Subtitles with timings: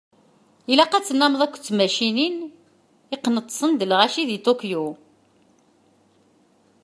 [0.71, 2.37] Ilaq ad tennameḍ akked d tmacinin
[3.15, 4.85] iqqneṭsen d lɣaci di Tokyo.